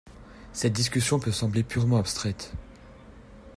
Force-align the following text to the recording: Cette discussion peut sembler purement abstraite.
Cette 0.51 0.73
discussion 0.73 1.19
peut 1.19 1.31
sembler 1.31 1.61
purement 1.61 1.97
abstraite. 1.97 2.53